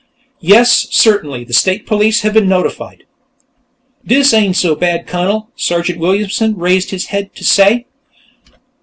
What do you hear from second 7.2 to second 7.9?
to say.